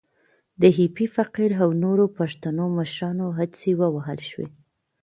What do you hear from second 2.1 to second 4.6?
پښتنو مشرانو هڅې ووهل شوې.